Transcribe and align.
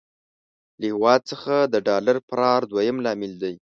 له 0.79 0.85
هېواد 0.91 1.21
څخه 1.31 1.53
د 1.73 1.75
ډالر 1.87 2.15
فرار 2.27 2.61
دويم 2.71 2.97
لامل 3.05 3.33
دی. 3.41 3.53